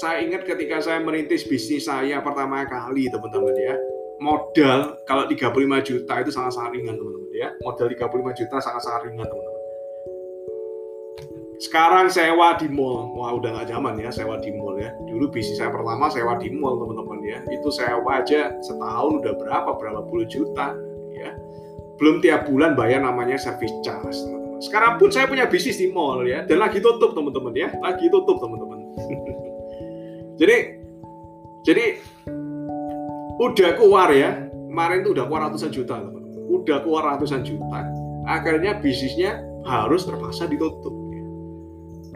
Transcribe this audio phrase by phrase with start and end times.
[0.00, 3.76] saya ingat ketika saya merintis bisnis saya pertama kali teman-teman ya.
[4.20, 5.52] Modal kalau 35
[5.84, 7.52] juta itu sangat-sangat ringan teman-teman ya.
[7.60, 9.60] Modal 35 juta sangat-sangat ringan teman-teman.
[11.60, 13.12] Sekarang sewa di mall.
[13.12, 14.88] Wah udah nggak zaman ya sewa di mall ya.
[15.04, 17.38] Dulu bisnis saya pertama sewa di mall teman-teman ya.
[17.52, 20.72] Itu sewa aja setahun udah berapa berapa puluh juta
[21.12, 21.36] ya.
[22.00, 24.64] Belum tiap bulan bayar namanya service charge teman-teman.
[24.64, 26.48] Sekarang pun saya punya bisnis di mall ya.
[26.48, 27.68] Dan lagi tutup teman-teman ya.
[27.84, 28.80] Lagi tutup teman-teman
[30.40, 30.56] jadi
[31.68, 32.00] jadi
[33.36, 34.48] udah keluar ya.
[34.70, 37.86] Kemarin tuh udah keluar ratusan juta teman-teman udah keluar ratusan juta.
[38.26, 40.92] Akhirnya bisnisnya harus terpaksa ditutup.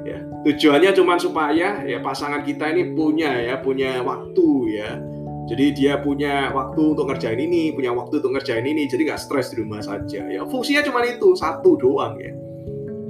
[0.00, 4.48] Ya tujuannya cuma supaya ya pasangan kita ini punya ya punya waktu
[4.80, 4.90] ya.
[5.50, 8.86] Jadi dia punya waktu untuk ngerjain ini punya waktu untuk ngerjain ini.
[8.86, 10.46] Jadi nggak stres di rumah saja ya.
[10.46, 12.32] Fungsinya cuma itu satu doang ya.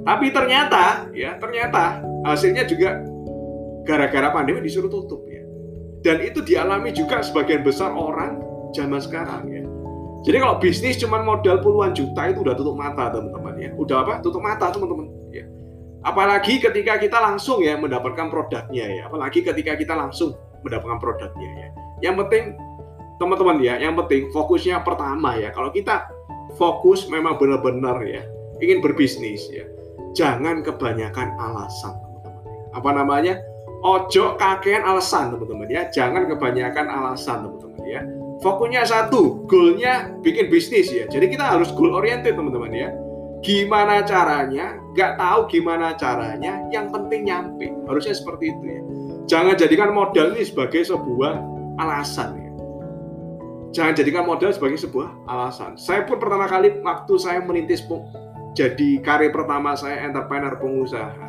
[0.01, 2.97] Tapi ternyata ya ternyata hasilnya juga
[3.87, 5.41] gara-gara pandemi disuruh tutup ya.
[6.01, 8.41] Dan itu dialami juga sebagian besar orang
[8.73, 9.63] zaman sekarang ya.
[10.21, 13.69] Jadi kalau bisnis cuma modal puluhan juta itu udah tutup mata teman-teman ya.
[13.73, 14.13] Udah apa?
[14.21, 15.45] Tutup mata teman-teman ya.
[16.01, 19.01] Apalagi ketika kita langsung ya mendapatkan produknya ya.
[19.09, 21.69] Apalagi ketika kita langsung mendapatkan produknya ya.
[22.05, 22.43] Yang penting
[23.17, 25.53] teman-teman ya, yang penting fokusnya pertama ya.
[25.53, 26.09] Kalau kita
[26.57, 28.21] fokus memang benar-benar ya
[28.61, 29.65] ingin berbisnis ya.
[30.13, 32.45] Jangan kebanyakan alasan teman-teman.
[32.77, 33.41] Apa namanya?
[33.81, 35.89] Ojo kakean alasan teman-teman ya.
[35.89, 38.01] Jangan kebanyakan alasan teman-teman ya.
[38.41, 41.05] Fokusnya satu goalnya bikin bisnis ya.
[41.05, 42.89] Jadi kita harus goal oriented teman-teman ya.
[43.41, 44.77] Gimana caranya?
[44.93, 46.61] Nggak tahu gimana caranya.
[46.69, 47.67] Yang penting nyampe.
[47.85, 48.81] Harusnya seperti itu ya.
[49.29, 51.37] Jangan jadikan modal ini sebagai sebuah
[51.81, 52.51] alasan ya.
[53.71, 55.79] Jangan jadikan modal sebagai sebuah alasan.
[55.79, 57.81] Saya pun pertama kali waktu saya merintis
[58.51, 61.27] jadi karir pertama saya entrepreneur pengusaha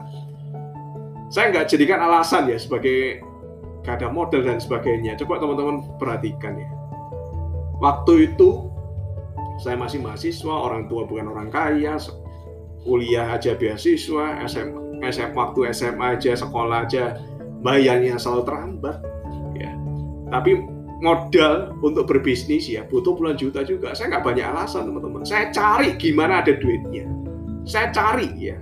[1.32, 3.25] saya nggak jadikan alasan ya sebagai
[3.82, 5.16] gak ada model dan sebagainya.
[5.16, 6.69] Coba teman-teman perhatikan ya.
[7.81, 8.69] Waktu itu
[9.65, 11.97] saya masih mahasiswa, orang tua bukan orang kaya,
[12.84, 17.16] kuliah aja beasiswa, SM, SM waktu SMA aja sekolah aja
[17.64, 18.97] bayarnya selalu terlambat
[19.56, 19.72] ya.
[20.28, 20.62] Tapi
[21.03, 23.97] modal untuk berbisnis ya butuh puluhan juta juga.
[23.97, 25.25] Saya nggak banyak alasan teman-teman.
[25.25, 27.09] Saya cari gimana ada duitnya.
[27.64, 28.60] Saya cari ya.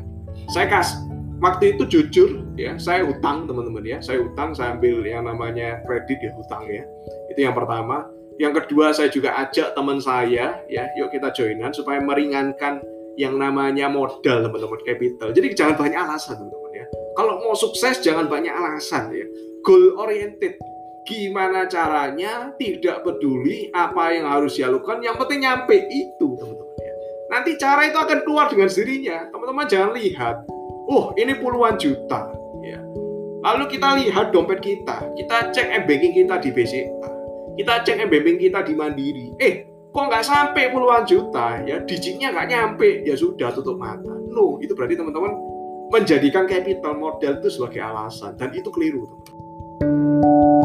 [0.48, 1.09] Saya kasih
[1.40, 3.98] waktu itu jujur ya saya utang teman-teman ya.
[4.04, 6.84] Saya utang saya ambil yang namanya kredit ya utang ya.
[7.32, 8.06] Itu yang pertama.
[8.40, 12.80] Yang kedua saya juga ajak teman saya ya yuk kita joinan supaya meringankan
[13.20, 15.28] yang namanya modal teman-teman capital.
[15.36, 16.86] Jadi jangan banyak alasan teman-teman ya.
[17.16, 19.26] Kalau mau sukses jangan banyak alasan ya.
[19.60, 20.56] Goal oriented.
[21.04, 22.54] Gimana caranya?
[22.54, 25.04] Tidak peduli apa yang harus dilakukan.
[25.04, 26.94] Yang penting nyampe itu teman-teman ya.
[27.28, 29.28] Nanti cara itu akan keluar dengan sendirinya.
[29.28, 30.36] Teman-teman jangan lihat
[30.90, 32.34] oh ini puluhan juta.
[32.66, 32.82] Ya
[33.46, 35.06] lalu kita lihat dompet kita.
[35.14, 37.00] Kita cek e-banking kita di BCA
[37.60, 39.36] kita cek e-banking kita di Mandiri.
[39.36, 41.60] Eh kok nggak sampai puluhan juta?
[41.68, 43.04] Ya digitnya nggak nyampe.
[43.04, 44.16] Ya sudah tutup mata.
[44.32, 45.36] No itu berarti teman-teman
[45.92, 48.32] menjadikan capital model itu sebagai alasan.
[48.40, 50.59] Dan itu keliru teman-teman